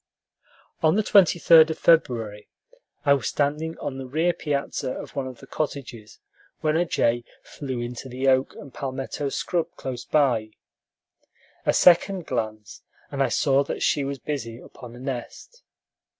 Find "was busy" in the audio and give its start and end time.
14.03-14.57